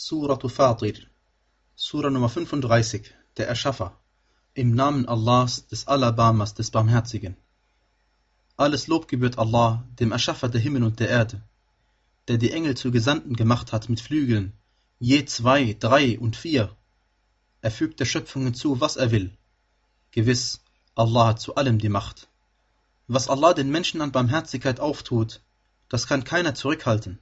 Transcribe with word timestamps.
Suratu 0.00 0.48
Fatir, 0.48 0.94
Sura 1.74 2.08
Nummer 2.08 2.28
35, 2.28 3.12
der 3.36 3.48
Erschaffer, 3.48 3.98
im 4.54 4.72
Namen 4.76 5.08
Allahs, 5.08 5.66
des 5.66 5.88
Alabamas, 5.88 6.54
des 6.54 6.70
Barmherzigen. 6.70 7.36
Alles 8.56 8.86
Lob 8.86 9.08
gebührt 9.08 9.38
Allah, 9.38 9.84
dem 9.98 10.12
Erschaffer 10.12 10.48
der 10.48 10.60
Himmel 10.60 10.84
und 10.84 11.00
der 11.00 11.08
Erde, 11.08 11.42
der 12.28 12.38
die 12.38 12.52
Engel 12.52 12.76
zu 12.76 12.92
Gesandten 12.92 13.34
gemacht 13.34 13.72
hat 13.72 13.88
mit 13.88 14.00
Flügeln, 14.00 14.52
je 15.00 15.24
zwei, 15.24 15.76
drei 15.76 16.16
und 16.16 16.36
vier. 16.36 16.76
Er 17.60 17.72
fügt 17.72 17.98
der 17.98 18.04
Schöpfung 18.04 18.44
hinzu, 18.44 18.80
was 18.80 18.94
er 18.94 19.10
will. 19.10 19.36
Gewiss, 20.12 20.60
Allah 20.94 21.26
hat 21.26 21.40
zu 21.40 21.56
allem 21.56 21.80
die 21.80 21.88
Macht. 21.88 22.28
Was 23.08 23.28
Allah 23.28 23.52
den 23.52 23.72
Menschen 23.72 24.00
an 24.00 24.12
Barmherzigkeit 24.12 24.78
auftut, 24.78 25.40
das 25.88 26.06
kann 26.06 26.22
keiner 26.22 26.54
zurückhalten. 26.54 27.18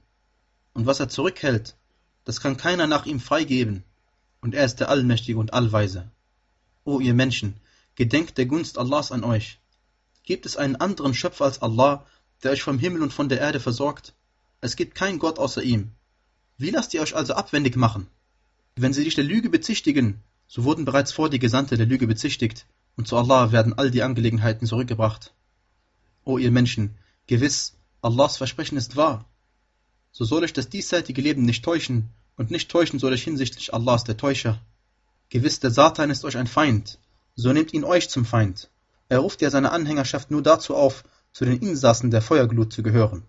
Und 0.75 0.85
was 0.85 0.99
er 0.99 1.09
zurückhält, 1.09 1.75
das 2.27 2.41
kann 2.41 2.57
keiner 2.57 2.87
nach 2.87 3.05
ihm 3.05 3.21
freigeben, 3.21 3.85
und 4.41 4.53
er 4.53 4.65
ist 4.65 4.81
der 4.81 4.89
Allmächtige 4.89 5.39
und 5.39 5.53
Allweise. 5.53 6.11
O 6.83 6.99
ihr 6.99 7.13
Menschen, 7.13 7.53
gedenkt 7.95 8.37
der 8.37 8.47
Gunst 8.47 8.77
Allahs 8.77 9.13
an 9.13 9.23
euch. 9.23 9.59
Gibt 10.23 10.45
es 10.45 10.57
einen 10.57 10.75
anderen 10.75 11.13
Schöpfer 11.13 11.45
als 11.45 11.61
Allah, 11.61 12.05
der 12.43 12.51
euch 12.51 12.63
vom 12.63 12.79
Himmel 12.79 13.01
und 13.01 13.13
von 13.13 13.29
der 13.29 13.39
Erde 13.39 13.61
versorgt? 13.61 14.13
Es 14.59 14.75
gibt 14.75 14.93
keinen 14.93 15.19
Gott 15.19 15.39
außer 15.39 15.63
ihm. 15.63 15.91
Wie 16.57 16.69
lasst 16.69 16.93
ihr 16.93 17.01
euch 17.01 17.15
also 17.15 17.33
abwendig 17.33 17.77
machen? 17.77 18.07
Wenn 18.75 18.91
sie 18.91 19.05
dich 19.05 19.15
der 19.15 19.23
Lüge 19.23 19.49
bezichtigen, 19.49 20.21
so 20.47 20.65
wurden 20.65 20.83
bereits 20.83 21.13
vor 21.13 21.29
die 21.29 21.39
Gesandte 21.39 21.77
der 21.77 21.85
Lüge 21.85 22.07
bezichtigt, 22.07 22.65
und 22.97 23.07
zu 23.07 23.15
Allah 23.15 23.53
werden 23.53 23.77
all 23.77 23.89
die 23.89 24.03
Angelegenheiten 24.03 24.67
zurückgebracht. 24.67 25.31
O 26.25 26.37
ihr 26.37 26.51
Menschen, 26.51 26.97
gewiss, 27.25 27.77
Allahs 28.01 28.35
Versprechen 28.35 28.77
ist 28.77 28.97
wahr. 28.97 29.23
So 30.11 30.25
soll 30.25 30.43
euch 30.43 30.51
das 30.51 30.67
diesseitige 30.67 31.21
Leben 31.21 31.43
nicht 31.43 31.63
täuschen, 31.63 32.09
und 32.37 32.51
nicht 32.51 32.71
täuschen 32.71 32.99
soll 32.99 33.11
euch 33.11 33.23
hinsichtlich 33.23 33.73
Allahs 33.73 34.05
der 34.05 34.15
Täuscher. 34.15 34.61
Gewiss, 35.29 35.59
der 35.59 35.71
Satan 35.71 36.09
ist 36.09 36.23
euch 36.23 36.37
ein 36.37 36.47
Feind, 36.47 36.99
so 37.35 37.51
nehmt 37.51 37.73
ihn 37.73 37.83
euch 37.83 38.09
zum 38.09 38.23
Feind. 38.23 38.69
Er 39.09 39.19
ruft 39.19 39.41
ja 39.41 39.49
seine 39.49 39.71
Anhängerschaft 39.71 40.31
nur 40.31 40.41
dazu 40.41 40.75
auf, 40.75 41.03
zu 41.33 41.45
den 41.45 41.59
Insassen 41.59 42.11
der 42.11 42.21
Feuerglut 42.21 42.71
zu 42.71 42.83
gehören. 42.83 43.23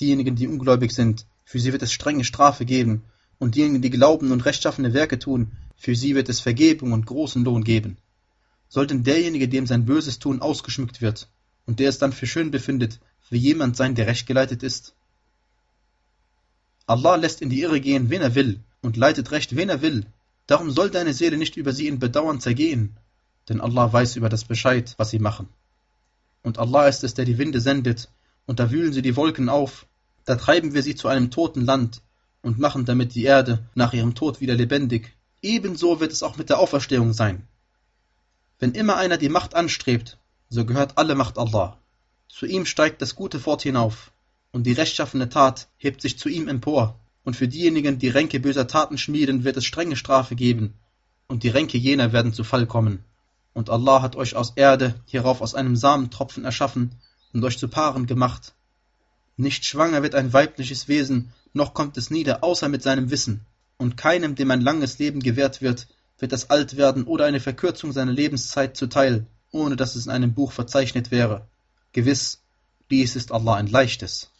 Diejenigen, 0.00 0.36
die 0.36 0.48
ungläubig 0.48 0.92
sind, 0.92 1.26
für 1.44 1.58
sie 1.58 1.72
wird 1.72 1.82
es 1.82 1.92
strenge 1.92 2.24
Strafe 2.24 2.64
geben, 2.64 3.04
und 3.38 3.56
diejenigen, 3.56 3.82
die 3.82 3.90
glauben 3.90 4.32
und 4.32 4.44
rechtschaffene 4.44 4.94
Werke 4.94 5.18
tun, 5.18 5.52
für 5.76 5.94
sie 5.94 6.14
wird 6.14 6.28
es 6.28 6.40
Vergebung 6.40 6.92
und 6.92 7.06
großen 7.06 7.44
Lohn 7.44 7.64
geben. 7.64 7.96
Soll 8.68 8.86
denn 8.86 9.04
derjenige, 9.04 9.48
dem 9.48 9.66
sein 9.66 9.84
böses 9.84 10.18
Tun 10.18 10.40
ausgeschmückt 10.40 11.00
wird, 11.00 11.28
und 11.66 11.80
der 11.80 11.88
es 11.88 11.98
dann 11.98 12.12
für 12.12 12.26
schön 12.26 12.50
befindet, 12.50 13.00
wie 13.30 13.38
jemand 13.38 13.76
sein, 13.76 13.94
der 13.94 14.06
recht 14.06 14.26
geleitet 14.26 14.62
ist? 14.62 14.94
Allah 16.86 17.16
lässt 17.16 17.40
in 17.40 17.50
die 17.50 17.62
Irre 17.62 17.80
gehen, 17.80 18.10
wen 18.10 18.22
er 18.22 18.34
will, 18.34 18.60
und 18.82 18.96
leitet 18.96 19.30
recht, 19.30 19.56
wen 19.56 19.68
er 19.68 19.80
will. 19.80 20.06
Darum 20.46 20.70
soll 20.70 20.90
deine 20.90 21.14
Seele 21.14 21.38
nicht 21.38 21.56
über 21.56 21.72
sie 21.72 21.88
in 21.88 21.98
Bedauern 21.98 22.40
zergehen, 22.40 22.96
denn 23.48 23.60
Allah 23.60 23.92
weiß 23.92 24.16
über 24.16 24.28
das 24.28 24.44
Bescheid, 24.44 24.94
was 24.98 25.10
sie 25.10 25.18
machen. 25.18 25.48
Und 26.42 26.58
Allah 26.58 26.86
ist 26.88 27.02
es, 27.04 27.14
der 27.14 27.24
die 27.24 27.38
Winde 27.38 27.60
sendet, 27.60 28.10
und 28.46 28.60
da 28.60 28.70
wühlen 28.70 28.92
sie 28.92 29.02
die 29.02 29.16
Wolken 29.16 29.48
auf, 29.48 29.86
da 30.26 30.36
treiben 30.36 30.74
wir 30.74 30.82
sie 30.82 30.94
zu 30.94 31.08
einem 31.08 31.30
toten 31.30 31.64
Land 31.64 32.02
und 32.42 32.58
machen 32.58 32.84
damit 32.84 33.14
die 33.14 33.24
Erde 33.24 33.64
nach 33.74 33.94
ihrem 33.94 34.14
Tod 34.14 34.40
wieder 34.40 34.54
lebendig. 34.54 35.14
Ebenso 35.40 36.00
wird 36.00 36.12
es 36.12 36.22
auch 36.22 36.36
mit 36.36 36.50
der 36.50 36.58
Auferstehung 36.58 37.12
sein. 37.14 37.46
Wenn 38.58 38.72
immer 38.72 38.96
einer 38.96 39.16
die 39.16 39.28
Macht 39.28 39.54
anstrebt, 39.54 40.18
so 40.48 40.64
gehört 40.64 40.98
alle 40.98 41.14
Macht 41.14 41.38
Allah. 41.38 41.78
Zu 42.28 42.46
ihm 42.46 42.66
steigt 42.66 43.00
das 43.00 43.14
Gute 43.14 43.40
fort 43.40 43.62
hinauf, 43.62 44.12
und 44.54 44.68
die 44.68 44.72
rechtschaffene 44.72 45.28
Tat 45.28 45.66
hebt 45.78 46.00
sich 46.00 46.16
zu 46.16 46.28
ihm 46.28 46.46
empor, 46.46 47.00
und 47.24 47.34
für 47.34 47.48
diejenigen, 47.48 47.98
die 47.98 48.08
Ränke 48.08 48.38
böser 48.38 48.68
Taten 48.68 48.98
schmieden, 48.98 49.42
wird 49.42 49.56
es 49.56 49.64
strenge 49.64 49.96
Strafe 49.96 50.36
geben, 50.36 50.74
und 51.26 51.42
die 51.42 51.48
Ränke 51.48 51.76
jener 51.76 52.12
werden 52.12 52.32
zu 52.32 52.44
Fall 52.44 52.66
kommen. 52.66 53.02
Und 53.52 53.68
Allah 53.68 54.00
hat 54.00 54.14
euch 54.14 54.36
aus 54.36 54.52
Erde, 54.54 54.94
hierauf 55.06 55.40
aus 55.40 55.56
einem 55.56 55.74
Samentropfen 55.74 56.44
erschaffen 56.44 56.92
und 57.32 57.42
euch 57.42 57.58
zu 57.58 57.66
Paaren 57.66 58.06
gemacht. 58.06 58.54
Nicht 59.36 59.64
schwanger 59.64 60.04
wird 60.04 60.14
ein 60.14 60.32
weibliches 60.32 60.86
Wesen, 60.86 61.32
noch 61.52 61.74
kommt 61.74 61.96
es 61.96 62.10
nieder, 62.10 62.44
außer 62.44 62.68
mit 62.68 62.84
seinem 62.84 63.10
Wissen. 63.10 63.40
Und 63.76 63.96
keinem, 63.96 64.36
dem 64.36 64.52
ein 64.52 64.60
langes 64.60 65.00
Leben 65.00 65.18
gewährt 65.18 65.62
wird, 65.62 65.88
wird 66.20 66.30
das 66.30 66.50
Altwerden 66.50 67.04
oder 67.04 67.24
eine 67.24 67.40
Verkürzung 67.40 67.90
seiner 67.90 68.12
Lebenszeit 68.12 68.76
zuteil, 68.76 69.26
ohne 69.50 69.74
dass 69.74 69.96
es 69.96 70.06
in 70.06 70.12
einem 70.12 70.32
Buch 70.32 70.52
verzeichnet 70.52 71.10
wäre. 71.10 71.48
Gewiss, 71.92 72.40
dies 72.88 73.16
ist 73.16 73.32
Allah 73.32 73.54
ein 73.54 73.66
leichtes. 73.66 74.30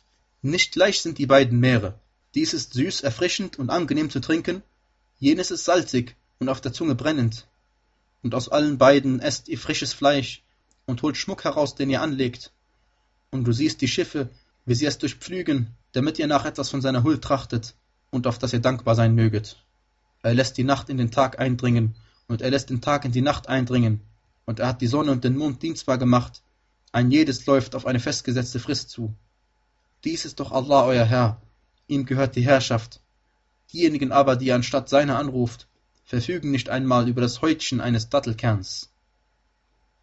Nicht 0.47 0.72
gleich 0.72 1.00
sind 1.00 1.16
die 1.16 1.25
beiden 1.25 1.59
Meere. 1.59 1.99
Dies 2.34 2.53
ist 2.53 2.75
süß, 2.75 3.00
erfrischend 3.00 3.59
und 3.59 3.71
angenehm 3.71 4.10
zu 4.10 4.21
trinken, 4.21 4.62
jenes 5.19 5.50
ist 5.50 5.65
salzig 5.65 6.16
und 6.38 6.50
auf 6.50 6.60
der 6.60 6.75
Zunge 6.75 6.94
brennend. 6.94 7.47
Und 8.22 8.34
aus 8.34 8.50
allen 8.50 8.77
beiden 8.77 9.21
esst 9.21 9.49
ihr 9.49 9.56
frisches 9.56 9.94
Fleisch 9.94 10.43
und 10.84 11.00
holt 11.00 11.16
Schmuck 11.16 11.44
heraus, 11.44 11.77
den 11.77 11.88
ihr 11.88 12.03
anlegt. 12.03 12.53
Und 13.31 13.44
du 13.44 13.53
siehst 13.53 13.81
die 13.81 13.88
Schiffe, 13.88 14.28
wie 14.66 14.75
sie 14.75 14.84
es 14.84 14.99
durchpflügen, 14.99 15.71
damit 15.93 16.19
ihr 16.19 16.27
nach 16.27 16.44
etwas 16.44 16.69
von 16.69 16.82
seiner 16.82 17.05
Huld 17.05 17.22
trachtet 17.22 17.75
und 18.11 18.26
auf 18.26 18.38
das 18.38 18.53
ihr 18.53 18.61
dankbar 18.61 18.97
sein 18.97 19.15
möget. 19.15 19.56
Er 20.22 20.34
lässt 20.34 20.59
die 20.59 20.65
Nacht 20.65 20.91
in 20.91 20.99
den 20.99 21.11
Tag 21.11 21.38
eindringen 21.38 21.94
und 22.28 22.43
er 22.43 22.50
lässt 22.50 22.69
den 22.69 22.82
Tag 22.82 23.06
in 23.06 23.12
die 23.12 23.22
Nacht 23.22 23.49
eindringen 23.49 24.03
und 24.44 24.61
er 24.61 24.66
hat 24.66 24.82
die 24.82 24.88
Sonne 24.88 25.11
und 25.11 25.25
den 25.25 25.38
Mond 25.38 25.62
dienstbar 25.62 25.97
gemacht. 25.97 26.43
Ein 26.93 27.11
jedes 27.11 27.47
läuft 27.47 27.75
auf 27.75 27.87
eine 27.87 27.99
festgesetzte 27.99 28.61
Frist 28.61 28.91
zu. 28.91 29.15
Dies 30.04 30.26
ist 30.26 30.38
doch 30.38 30.53
Allah 30.53 30.84
euer 30.84 31.06
Herr, 31.06 31.41
ihm 31.87 32.04
gehört 32.04 32.37
die 32.37 32.44
Herrschaft. 32.44 33.00
Diejenigen 33.72 34.12
aber, 34.12 34.37
die 34.37 34.47
ihr 34.47 34.54
anstatt 34.54 34.91
seiner 34.91 35.19
anruft, 35.19 35.66
verfügen 36.04 36.50
nicht 36.50 36.69
einmal 36.69 37.09
über 37.09 37.22
das 37.22 37.41
Häutchen 37.41 37.81
eines 37.81 38.10
Dattelkerns. 38.10 38.93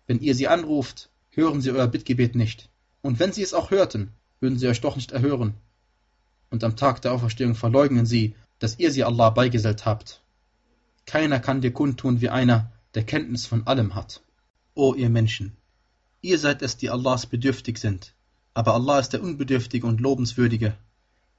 Wenn 0.07 0.19
ihr 0.19 0.34
sie 0.34 0.47
anruft, 0.47 1.09
hören 1.29 1.61
sie 1.61 1.72
euer 1.72 1.88
Bittgebet 1.88 2.35
nicht. 2.35 2.69
Und 3.03 3.19
wenn 3.19 3.31
sie 3.31 3.44
es 3.44 3.53
auch 3.53 3.69
hörten, 3.69 4.11
würden 4.40 4.57
sie 4.57 4.67
euch 4.67 4.81
doch 4.81 4.95
nicht 4.95 5.11
erhören. 5.11 5.53
Und 6.50 6.63
am 6.63 6.75
Tag 6.75 7.01
der 7.03 7.13
Auferstehung 7.13 7.53
verleugnen 7.53 8.06
sie, 8.07 8.35
dass 8.59 8.79
ihr 8.79 8.91
sie 8.91 9.03
Allah 9.03 9.29
beigesellt 9.29 9.85
habt. 9.85 10.22
Keiner 11.06 11.40
kann 11.40 11.61
dir 11.61 11.72
kundtun 11.72 12.22
wie 12.22 12.29
einer, 12.29 12.72
der 12.95 13.03
Kenntnis 13.03 13.45
von 13.45 13.67
allem 13.67 13.95
hat. 13.95 14.22
O 14.73 14.94
ihr 14.95 15.09
Menschen, 15.09 15.56
ihr 16.22 16.40
seid 16.40 16.61
es, 16.61 16.78
die 16.78 16.90
Allahs 16.90 17.25
bedürftig 17.25 17.78
sind, 17.78 18.13
aber 18.53 18.73
Allah 18.73 19.00
ist 19.00 19.13
der 19.13 19.23
Unbedürftige 19.23 19.88
und 19.88 20.01
Lobenswürdige. 20.01 20.75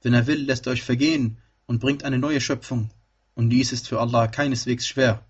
Wenn 0.01 0.13
er 0.13 0.25
will, 0.25 0.43
lässt 0.43 0.65
er 0.65 0.73
euch 0.73 0.83
vergehen 0.83 1.37
und 1.67 1.79
bringt 1.79 2.03
eine 2.03 2.17
neue 2.17 2.41
Schöpfung, 2.41 2.89
und 3.35 3.49
dies 3.49 3.71
ist 3.71 3.87
für 3.87 3.99
Allah 3.99 4.27
keineswegs 4.27 4.87
schwer. 4.87 5.23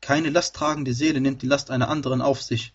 Keine 0.00 0.30
lasttragende 0.30 0.94
Seele 0.94 1.20
nimmt 1.20 1.42
die 1.42 1.46
Last 1.46 1.70
einer 1.70 1.88
anderen 1.88 2.20
auf 2.20 2.40
sich, 2.40 2.72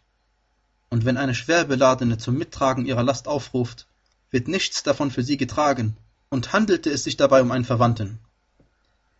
und 0.89 1.05
wenn 1.05 1.17
eine 1.17 1.33
Schwerbeladene 1.33 2.17
zum 2.17 2.37
Mittragen 2.37 2.85
ihrer 2.85 3.03
Last 3.03 3.27
aufruft, 3.27 3.87
wird 4.29 4.49
nichts 4.49 4.83
davon 4.83 5.09
für 5.09 5.23
sie 5.23 5.37
getragen, 5.37 5.95
und 6.29 6.51
handelte 6.51 6.89
es 6.89 7.03
sich 7.05 7.15
dabei 7.15 7.41
um 7.41 7.51
einen 7.51 7.65
Verwandten. 7.65 8.19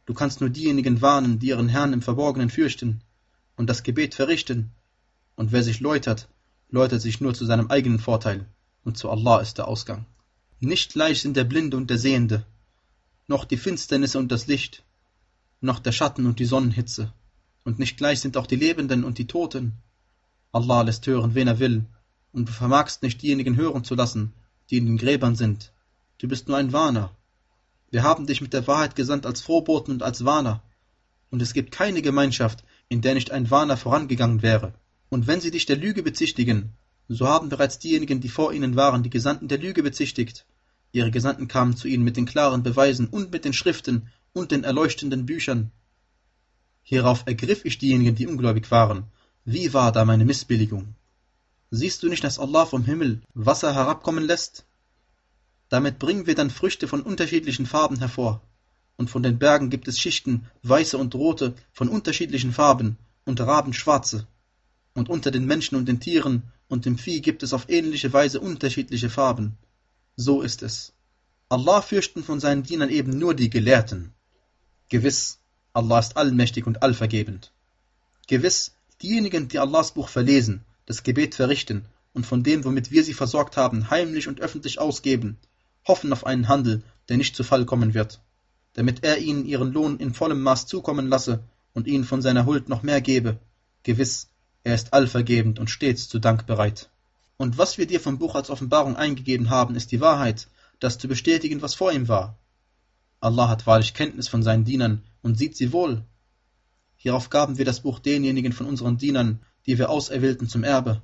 Du 0.05 0.13
kannst 0.13 0.41
nur 0.41 0.49
diejenigen 0.49 1.01
warnen, 1.01 1.39
die 1.39 1.47
ihren 1.47 1.69
Herrn 1.69 1.93
im 1.93 2.01
Verborgenen 2.01 2.49
fürchten 2.49 3.01
und 3.55 3.69
das 3.69 3.83
Gebet 3.83 4.15
verrichten, 4.15 4.71
und 5.35 5.53
wer 5.53 5.63
sich 5.63 5.79
läutert, 5.79 6.27
läutert 6.69 7.01
sich 7.01 7.21
nur 7.21 7.33
zu 7.33 7.45
seinem 7.45 7.71
eigenen 7.71 7.99
Vorteil 7.99 8.45
und 8.83 8.97
zu 8.97 9.09
Allah 9.09 9.39
ist 9.39 9.57
der 9.57 9.67
Ausgang. 9.67 10.05
Nicht 10.59 10.93
gleich 10.93 11.21
sind 11.21 11.37
der 11.37 11.43
Blinde 11.43 11.77
und 11.77 11.89
der 11.89 11.97
Sehende, 11.97 12.45
noch 13.27 13.45
die 13.45 13.57
Finsternisse 13.57 14.19
und 14.19 14.31
das 14.31 14.47
Licht, 14.47 14.83
noch 15.61 15.79
der 15.79 15.91
Schatten 15.91 16.25
und 16.25 16.39
die 16.39 16.45
Sonnenhitze, 16.45 17.13
und 17.63 17.79
nicht 17.79 17.97
gleich 17.97 18.19
sind 18.19 18.37
auch 18.37 18.47
die 18.47 18.55
Lebenden 18.55 19.03
und 19.03 19.17
die 19.17 19.27
Toten. 19.27 19.73
Allah 20.51 20.81
lässt 20.81 21.05
hören, 21.07 21.35
wen 21.35 21.47
er 21.47 21.59
will, 21.59 21.85
und 22.33 22.49
du 22.49 22.53
vermagst 22.53 23.03
nicht 23.03 23.21
diejenigen 23.21 23.55
hören 23.55 23.83
zu 23.83 23.95
lassen, 23.95 24.33
die 24.69 24.77
in 24.77 24.85
den 24.85 24.97
Gräbern 24.97 25.35
sind. 25.35 25.71
Du 26.17 26.27
bist 26.27 26.47
nur 26.47 26.57
ein 26.57 26.73
Warner. 26.73 27.11
Wir 27.89 28.03
haben 28.03 28.25
dich 28.25 28.41
mit 28.41 28.53
der 28.53 28.67
Wahrheit 28.67 28.95
gesandt 28.95 29.25
als 29.25 29.41
Vorboten 29.41 29.91
und 29.91 30.03
als 30.03 30.23
Warner. 30.25 30.61
Und 31.29 31.41
es 31.41 31.53
gibt 31.53 31.71
keine 31.71 32.01
Gemeinschaft, 32.01 32.63
in 32.89 33.01
der 33.01 33.13
nicht 33.13 33.31
ein 33.31 33.49
Warner 33.51 33.77
vorangegangen 33.77 34.41
wäre. 34.41 34.73
Und 35.09 35.27
wenn 35.27 35.41
sie 35.41 35.51
dich 35.51 35.65
der 35.65 35.77
Lüge 35.77 36.03
bezichtigen, 36.03 36.73
so 37.13 37.27
haben 37.27 37.49
bereits 37.49 37.77
diejenigen, 37.77 38.21
die 38.21 38.29
vor 38.29 38.53
ihnen 38.53 38.77
waren, 38.77 39.03
die 39.03 39.09
Gesandten 39.09 39.49
der 39.49 39.57
Lüge 39.57 39.83
bezichtigt. 39.83 40.45
Ihre 40.93 41.11
Gesandten 41.11 41.49
kamen 41.49 41.75
zu 41.75 41.89
ihnen 41.89 42.05
mit 42.05 42.15
den 42.15 42.25
klaren 42.25 42.63
Beweisen 42.63 43.07
und 43.07 43.31
mit 43.31 43.43
den 43.43 43.51
Schriften 43.51 44.07
und 44.31 44.51
den 44.51 44.63
erleuchtenden 44.63 45.25
Büchern. 45.25 45.71
Hierauf 46.83 47.23
ergriff 47.25 47.65
ich 47.65 47.77
diejenigen, 47.77 48.15
die 48.15 48.27
ungläubig 48.27 48.71
waren. 48.71 49.03
Wie 49.43 49.73
war 49.73 49.91
da 49.91 50.05
meine 50.05 50.23
Missbilligung? 50.23 50.95
Siehst 51.69 52.01
du 52.01 52.07
nicht, 52.07 52.23
dass 52.23 52.39
Allah 52.39 52.65
vom 52.65 52.85
Himmel 52.85 53.21
Wasser 53.33 53.75
herabkommen 53.75 54.23
lässt? 54.23 54.65
Damit 55.67 55.99
bringen 55.99 56.27
wir 56.27 56.35
dann 56.35 56.49
Früchte 56.49 56.87
von 56.87 57.01
unterschiedlichen 57.01 57.65
Farben 57.65 57.99
hervor. 57.99 58.41
Und 58.95 59.09
von 59.09 59.23
den 59.23 59.37
Bergen 59.37 59.69
gibt 59.69 59.89
es 59.89 59.99
Schichten, 59.99 60.47
weiße 60.63 60.97
und 60.97 61.13
rote, 61.15 61.55
von 61.73 61.89
unterschiedlichen 61.89 62.53
Farben, 62.53 62.97
und 63.25 63.41
Raben 63.41 63.73
schwarze. 63.73 64.27
Und 64.93 65.09
unter 65.09 65.31
den 65.31 65.45
Menschen 65.45 65.75
und 65.75 65.87
den 65.87 65.99
Tieren 65.99 66.43
und 66.71 66.85
dem 66.85 66.97
Vieh 66.97 67.19
gibt 67.19 67.43
es 67.43 67.51
auf 67.51 67.67
ähnliche 67.67 68.13
Weise 68.13 68.39
unterschiedliche 68.39 69.09
Farben. 69.09 69.57
So 70.15 70.41
ist 70.41 70.63
es. 70.63 70.93
Allah 71.49 71.81
fürchten 71.81 72.23
von 72.23 72.39
seinen 72.39 72.63
Dienern 72.63 72.89
eben 72.89 73.19
nur 73.19 73.33
die 73.33 73.49
Gelehrten. 73.49 74.13
Gewiss, 74.87 75.39
Allah 75.73 75.99
ist 75.99 76.15
allmächtig 76.15 76.65
und 76.65 76.81
allvergebend. 76.81 77.51
Gewiss, 78.27 78.71
diejenigen, 79.01 79.49
die 79.49 79.59
Allahs 79.59 79.91
Buch 79.91 80.07
verlesen, 80.07 80.63
das 80.85 81.03
Gebet 81.03 81.35
verrichten 81.35 81.83
und 82.13 82.25
von 82.25 82.41
dem, 82.41 82.63
womit 82.63 82.89
wir 82.89 83.03
sie 83.03 83.13
versorgt 83.13 83.57
haben, 83.57 83.89
heimlich 83.89 84.29
und 84.29 84.39
öffentlich 84.39 84.79
ausgeben, 84.79 85.37
hoffen 85.85 86.13
auf 86.13 86.25
einen 86.25 86.47
Handel, 86.47 86.83
der 87.09 87.17
nicht 87.17 87.35
zu 87.35 87.43
Fall 87.43 87.65
kommen 87.65 87.93
wird, 87.93 88.21
damit 88.75 89.03
er 89.03 89.17
ihnen 89.17 89.45
ihren 89.45 89.73
Lohn 89.73 89.97
in 89.97 90.13
vollem 90.13 90.41
Maß 90.41 90.67
zukommen 90.67 91.07
lasse 91.07 91.43
und 91.73 91.87
ihnen 91.87 92.05
von 92.05 92.21
seiner 92.21 92.45
Huld 92.45 92.69
noch 92.69 92.81
mehr 92.81 93.01
gebe. 93.01 93.39
Gewiss, 93.83 94.30
er 94.63 94.75
ist 94.75 94.93
allvergebend 94.93 95.59
und 95.59 95.69
stets 95.69 96.07
zu 96.07 96.19
Dank 96.19 96.45
bereit. 96.45 96.89
Und 97.37 97.57
was 97.57 97.77
wir 97.77 97.87
dir 97.87 97.99
vom 97.99 98.19
Buch 98.19 98.35
als 98.35 98.49
Offenbarung 98.49 98.95
eingegeben 98.95 99.49
haben, 99.49 99.75
ist 99.75 99.91
die 99.91 100.01
Wahrheit, 100.01 100.47
das 100.79 100.97
zu 100.97 101.07
bestätigen, 101.07 101.61
was 101.61 101.73
vor 101.73 101.91
ihm 101.91 102.07
war. 102.07 102.37
Allah 103.19 103.49
hat 103.49 103.65
wahrlich 103.67 103.93
Kenntnis 103.93 104.27
von 104.27 104.43
seinen 104.43 104.65
Dienern 104.65 105.03
und 105.21 105.37
sieht 105.37 105.55
sie 105.55 105.71
wohl. 105.71 106.03
Hierauf 106.97 107.29
gaben 107.29 107.57
wir 107.57 107.65
das 107.65 107.79
Buch 107.79 107.99
denjenigen 107.99 108.53
von 108.53 108.67
unseren 108.67 108.97
Dienern, 108.97 109.41
die 109.65 109.77
wir 109.79 109.89
auserwählten 109.89 110.47
zum 110.47 110.63
Erbe. 110.63 111.01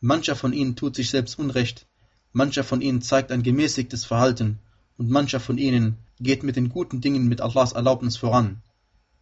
Mancher 0.00 0.34
von 0.34 0.52
ihnen 0.52 0.74
tut 0.74 0.96
sich 0.96 1.10
selbst 1.10 1.38
Unrecht, 1.38 1.86
mancher 2.32 2.64
von 2.64 2.80
ihnen 2.80 3.02
zeigt 3.02 3.30
ein 3.30 3.44
gemäßigtes 3.44 4.04
Verhalten, 4.04 4.58
und 4.96 5.10
mancher 5.10 5.40
von 5.40 5.58
ihnen 5.58 5.98
geht 6.20 6.42
mit 6.42 6.56
den 6.56 6.68
guten 6.68 7.00
Dingen 7.00 7.28
mit 7.28 7.40
Allahs 7.40 7.72
Erlaubnis 7.72 8.16
voran. 8.16 8.62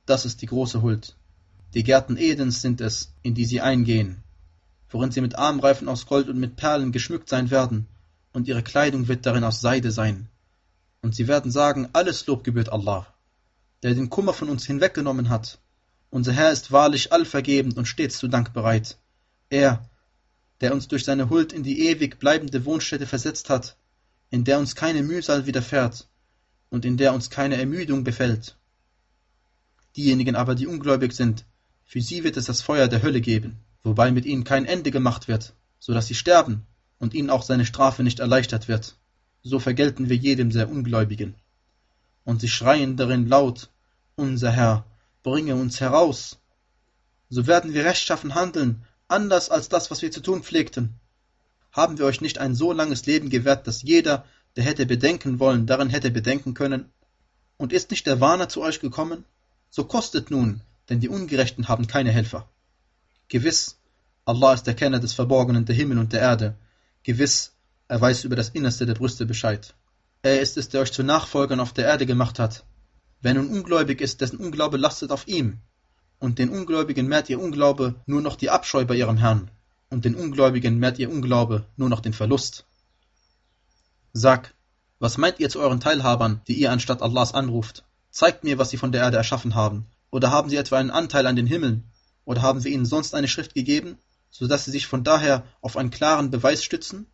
Das 0.07 0.25
ist 0.25 0.43
die 0.43 0.47
große 0.47 0.83
Huld. 0.83 1.17
Die 1.73 1.85
Gärten 1.85 2.17
Edens 2.17 2.63
sind 2.63 2.81
es, 2.81 3.13
in 3.23 3.35
die 3.35 3.45
sie 3.45 3.61
eingehen, 3.61 4.25
worin 4.91 5.13
sie 5.13 5.21
mit 5.21 5.37
Armreifen 5.37 5.89
aus 5.89 6.07
Gold 6.07 6.29
und 6.29 6.39
mit 6.39 6.57
Perlen 6.57 6.91
geschmückt 6.91 7.29
sein 7.29 7.53
werden, 7.53 7.87
und 8.33 8.49
ihre 8.49 8.65
Kleidung 8.65 9.07
wird 9.07 9.25
darin 9.25 9.45
aus 9.45 9.61
Seide 9.61 9.93
sein. 9.93 10.29
Und 11.01 11.15
sie 11.15 11.29
werden 11.29 11.53
sagen, 11.53 11.89
alles 11.93 12.27
Lob 12.27 12.43
gebührt 12.43 12.73
Allah, 12.73 13.07
der 13.85 13.95
den 13.95 14.11
Kummer 14.11 14.33
von 14.33 14.49
uns 14.49 14.67
hinweggenommen 14.67 15.29
hat. 15.29 15.59
Unser 16.11 16.33
Herr 16.33 16.51
ist 16.51 16.73
wahrlich 16.73 17.13
allvergebend 17.13 17.77
und 17.77 17.87
stets 17.87 18.19
zu 18.19 18.27
Dank 18.27 18.53
bereit. 18.53 18.99
Er, 19.49 19.89
der 20.61 20.75
uns 20.75 20.89
durch 20.89 21.05
seine 21.05 21.31
Huld 21.31 21.53
in 21.53 21.63
die 21.63 21.87
ewig 21.89 22.19
bleibende 22.19 22.65
Wohnstätte 22.65 23.07
versetzt 23.07 23.49
hat, 23.49 23.77
in 24.29 24.43
der 24.43 24.59
uns 24.59 24.75
keine 24.75 25.05
Mühsal 25.05 25.47
widerfährt 25.47 26.09
und 26.69 26.85
in 26.85 26.97
der 26.97 27.15
uns 27.15 27.31
keine 27.31 27.57
Ermüdung 27.57 28.03
befällt. 28.03 28.57
Diejenigen 29.97 30.35
aber, 30.35 30.57
die 30.57 30.67
ungläubig 30.67 31.13
sind, 31.13 31.45
für 31.91 32.01
sie 32.01 32.23
wird 32.23 32.37
es 32.37 32.45
das 32.45 32.63
Feuer 32.63 32.87
der 32.87 33.03
Hölle 33.03 33.21
geben, 33.21 33.59
wobei 33.83 34.13
mit 34.13 34.25
ihnen 34.25 34.45
kein 34.45 34.65
Ende 34.65 34.93
gemacht 34.93 35.27
wird, 35.27 35.55
so 35.81 35.93
dass 35.93 36.07
sie 36.07 36.15
sterben 36.15 36.65
und 37.01 37.15
ihnen 37.15 37.31
auch 37.31 37.43
seine 37.43 37.67
Strafe 37.67 38.05
nicht 38.05 38.21
erleichtert 38.21 38.69
wird. 38.69 38.95
So 39.43 39.59
vergelten 39.59 40.09
wir 40.09 40.15
jedem 40.15 40.53
sehr 40.53 40.71
Ungläubigen. 40.71 41.35
Und 42.23 42.43
sie 42.43 42.49
schreien 42.49 42.97
darin 42.97 43.27
laut, 43.27 43.71
unser 44.15 44.53
Herr, 44.53 44.85
bringe 45.25 45.57
uns 45.57 45.81
heraus. 45.81 46.39
So 47.29 47.49
werden 47.49 47.75
wir 47.75 47.85
rechtschaffen 47.85 48.37
handeln, 48.37 48.85
anders 49.09 49.51
als 49.51 49.69
das, 49.69 49.91
was 49.91 50.01
wir 50.01 50.13
zu 50.13 50.21
tun 50.21 50.45
pflegten. 50.45 50.95
Haben 51.73 51.99
wir 51.99 52.05
euch 52.05 52.21
nicht 52.21 52.39
ein 52.39 52.55
so 52.55 52.73
langes 52.73 53.05
Leben 53.07 53.31
gewährt, 53.31 53.67
dass 53.67 53.83
jeder, 53.83 54.25
der 54.55 54.63
hätte 54.63 54.87
bedenken 54.87 55.41
wollen, 55.41 55.67
darin 55.67 55.91
hätte 55.91 56.13
bedenken 56.13 56.55
können? 56.55 56.93
Und 57.57 57.73
ist 57.73 57.91
nicht 57.91 58.07
der 58.07 58.21
Warner 58.21 58.49
zu 58.49 58.63
euch 58.63 58.79
gekommen? 58.79 59.25
So 59.71 59.83
kostet 59.83 60.31
nun, 60.31 60.63
denn 60.91 61.01
die 61.01 61.09
Ungerechten 61.09 61.69
haben 61.69 61.87
keine 61.87 62.11
Helfer. 62.11 62.49
Gewiss, 63.29 63.79
Allah 64.25 64.53
ist 64.55 64.67
der 64.67 64.75
Kenner 64.75 64.99
des 64.99 65.13
Verborgenen 65.13 65.65
der 65.65 65.77
Himmel 65.77 65.99
und 65.99 66.13
der 66.13 66.21
Erde. 66.21 66.57
Gewiss, 67.05 67.53
er 67.89 68.01
weiß 68.01 68.25
über 68.25 68.37
das 68.37 68.51
Innerste 68.51 68.87
der 68.87 68.95
Brüste 68.95 69.25
Bescheid. 69.25 69.75
Er 70.23 70.41
ist 70.41 70.59
es, 70.59 70.69
der 70.69 70.83
euch 70.83 70.93
zu 70.93 71.03
Nachfolgern 71.03 71.61
auf 71.61 71.73
der 71.73 71.87
Erde 71.87 72.05
gemacht 72.07 72.39
hat. 72.39 72.65
Wer 73.23 73.35
nun 73.35 73.49
ungläubig 73.49 74.01
ist, 74.01 74.21
dessen 74.21 74.39
Unglaube 74.39 74.77
lastet 74.77 75.13
auf 75.13 75.27
ihm. 75.29 75.59
Und 76.19 76.39
den 76.39 76.51
Ungläubigen 76.51 77.07
mehrt 77.07 77.31
ihr 77.31 77.41
Unglaube 77.41 77.95
nur 78.07 78.21
noch 78.21 78.37
die 78.37 78.51
Abscheu 78.51 78.85
bei 78.85 78.97
ihrem 78.97 79.17
Herrn. 79.17 79.51
Und 79.89 80.05
den 80.05 80.15
Ungläubigen 80.15 80.79
mehrt 80.79 80.99
ihr 80.99 81.11
Unglaube 81.11 81.65
nur 81.77 81.89
noch 81.89 82.01
den 82.01 82.13
Verlust. 82.13 82.67
Sag, 84.13 84.55
was 84.99 85.17
meint 85.17 85.41
ihr 85.41 85.49
zu 85.49 85.61
euren 85.61 85.81
Teilhabern, 85.81 86.43
die 86.47 86.55
ihr 86.55 86.71
anstatt 86.73 87.01
Allahs 87.01 87.33
anruft? 87.33 87.85
Zeigt 88.11 88.45
mir, 88.45 88.59
was 88.59 88.71
sie 88.71 88.77
von 88.77 88.93
der 88.93 89.03
Erde 89.03 89.17
erschaffen 89.17 89.55
haben. 89.55 89.87
Oder 90.11 90.31
haben 90.31 90.51
sie 90.51 90.57
etwa 90.57 90.79
einen 90.79 90.91
Anteil 90.91 91.27
an 91.27 91.37
den 91.37 91.47
Himmeln? 91.47 91.85
Oder 92.25 92.43
haben 92.43 92.63
wir 92.63 92.71
ihnen 92.71 92.87
sonst 92.87 93.15
eine 93.15 93.29
Schrift 93.29 93.55
gegeben, 93.55 93.99
so 94.31 94.47
dass 94.47 94.65
sie 94.65 94.71
sich 94.71 94.87
von 94.87 95.05
daher 95.05 95.45
auf 95.61 95.77
einen 95.77 95.91
klaren 95.91 96.31
Beweis 96.31 96.63
stützen? 96.65 97.07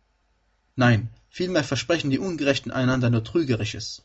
Nein, 0.75 1.09
vielmehr 1.29 1.63
versprechen 1.63 2.09
die 2.09 2.19
Ungerechten 2.19 2.71
einander 2.71 3.09
nur 3.09 3.23
Trügerisches. 3.23 4.03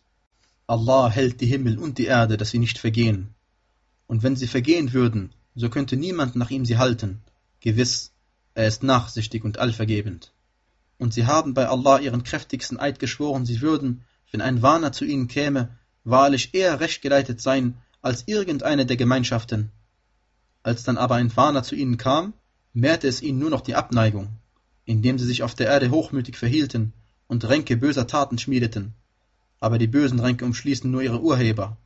Allah 0.67 1.11
hält 1.11 1.41
die 1.41 1.47
Himmel 1.47 1.79
und 1.79 1.99
die 1.99 2.07
Erde, 2.07 2.37
dass 2.37 2.51
sie 2.51 2.59
nicht 2.59 2.79
vergehen. 2.79 3.35
Und 4.07 4.23
wenn 4.23 4.37
sie 4.37 4.47
vergehen 4.47 4.93
würden, 4.93 5.33
so 5.55 5.69
könnte 5.69 5.97
niemand 5.97 6.37
nach 6.37 6.51
ihm 6.51 6.65
sie 6.65 6.79
halten. 6.79 7.23
Gewiss, 7.61 8.13
er 8.55 8.69
ist 8.69 8.83
nachsichtig 8.83 9.45
und 9.45 9.59
allvergebend. 9.59 10.33
Und 10.99 11.13
sie 11.13 11.27
haben 11.27 11.55
bei 11.55 11.69
Allah 11.69 11.99
ihren 11.99 12.23
kräftigsten 12.23 12.79
Eid 12.79 12.99
geschworen, 12.99 13.45
sie 13.45 13.61
würden, 13.61 14.05
wenn 14.31 14.41
ein 14.41 14.63
Warner 14.63 14.93
zu 14.93 15.05
ihnen 15.05 15.29
käme, 15.29 15.77
wahrlich 16.05 16.55
eher 16.55 16.81
recht 16.81 17.03
geleitet 17.03 17.41
sein 17.41 17.77
als 18.03 18.25
irgendeine 18.27 18.85
der 18.85 18.97
Gemeinschaften. 18.97 19.71
Als 20.65 20.83
dann 20.83 20.99
aber 20.99 21.15
ein 21.15 21.35
Warner 21.37 21.63
zu 21.63 21.77
ihnen 21.77 21.97
kam, 21.97 22.35
mehrte 22.73 23.07
es 23.07 23.23
ihnen 23.23 23.39
nur 23.39 23.51
noch 23.51 23.61
die 23.61 23.77
Abneigung, 23.77 24.29
indem 24.85 25.19
sie 25.19 25.27
sich 25.27 25.45
auf 25.45 25.55
der 25.55 25.69
Erde 25.69 25.91
hochmütig 25.91 26.37
verhielten 26.37 26.93
und 27.29 27.49
Ränke 27.49 27.77
böser 27.77 28.09
Taten 28.09 28.39
schmiedeten. 28.39 28.93
Aber 29.61 29.79
die 29.79 29.87
bösen 29.87 30.19
Ränke 30.19 30.45
umschließen 30.45 30.91
nur 30.91 31.03
ihre 31.03 31.21
Urheber. 31.21 31.77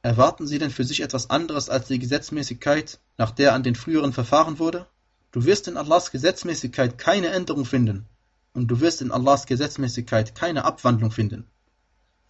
Erwarten 0.00 0.46
sie 0.46 0.58
denn 0.58 0.70
für 0.70 0.84
sich 0.84 1.02
etwas 1.02 1.28
anderes 1.28 1.68
als 1.68 1.88
die 1.88 1.98
Gesetzmäßigkeit, 1.98 2.98
nach 3.18 3.30
der 3.30 3.52
an 3.52 3.62
den 3.62 3.74
früheren 3.74 4.14
verfahren 4.14 4.58
wurde? 4.58 4.86
Du 5.30 5.44
wirst 5.44 5.68
in 5.68 5.76
Allahs 5.76 6.10
Gesetzmäßigkeit 6.10 6.96
keine 6.96 7.28
Änderung 7.28 7.66
finden, 7.66 8.06
und 8.54 8.68
du 8.68 8.80
wirst 8.80 9.02
in 9.02 9.12
Allahs 9.12 9.44
Gesetzmäßigkeit 9.44 10.34
keine 10.34 10.64
Abwandlung 10.64 11.10
finden. 11.10 11.46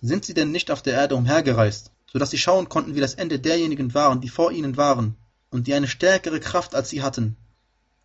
Sind 0.00 0.24
sie 0.24 0.34
denn 0.34 0.50
nicht 0.50 0.72
auf 0.72 0.82
der 0.82 0.94
Erde 0.94 1.14
umhergereist, 1.14 1.92
so 2.12 2.18
dass 2.18 2.30
sie 2.30 2.38
schauen 2.38 2.68
konnten, 2.68 2.94
wie 2.94 3.00
das 3.00 3.14
Ende 3.14 3.38
derjenigen 3.38 3.94
waren, 3.94 4.20
die 4.20 4.28
vor 4.28 4.52
ihnen 4.52 4.76
waren 4.76 5.16
und 5.50 5.66
die 5.66 5.74
eine 5.74 5.88
stärkere 5.88 6.40
Kraft 6.40 6.74
als 6.74 6.90
sie 6.90 7.02
hatten. 7.02 7.36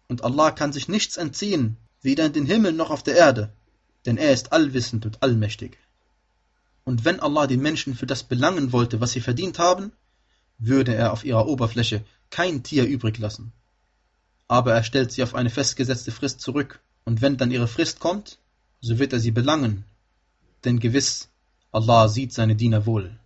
Und 0.07 0.23
Allah 0.23 0.51
kann 0.51 0.73
sich 0.73 0.87
nichts 0.87 1.17
entziehen, 1.17 1.77
weder 2.01 2.25
in 2.25 2.33
den 2.33 2.45
Himmel 2.45 2.73
noch 2.73 2.91
auf 2.91 3.03
der 3.03 3.15
Erde, 3.15 3.53
denn 4.05 4.17
er 4.17 4.33
ist 4.33 4.51
allwissend 4.51 5.05
und 5.05 5.23
allmächtig. 5.23 5.77
Und 6.83 7.05
wenn 7.05 7.21
Allah 7.21 7.47
die 7.47 7.57
Menschen 7.57 7.95
für 7.95 8.05
das 8.05 8.23
belangen 8.23 8.73
wollte, 8.73 8.99
was 8.99 9.13
sie 9.13 9.21
verdient 9.21 9.57
haben, 9.57 9.93
würde 10.57 10.93
er 10.93 11.13
auf 11.13 11.23
ihrer 11.23 11.47
Oberfläche 11.47 12.03
kein 12.29 12.63
Tier 12.63 12.85
übrig 12.85 13.17
lassen. 13.17 13.53
Aber 14.47 14.73
er 14.73 14.83
stellt 14.83 15.11
sie 15.11 15.23
auf 15.23 15.33
eine 15.33 15.49
festgesetzte 15.49 16.11
Frist 16.11 16.41
zurück, 16.41 16.81
und 17.05 17.21
wenn 17.21 17.37
dann 17.37 17.51
ihre 17.51 17.67
Frist 17.67 17.99
kommt, 17.99 18.37
so 18.81 18.99
wird 18.99 19.13
er 19.13 19.19
sie 19.19 19.31
belangen. 19.31 19.85
Denn 20.65 20.79
gewiss, 20.79 21.29
Allah 21.71 22.07
sieht 22.07 22.33
seine 22.33 22.55
Diener 22.55 22.85
wohl. 22.85 23.17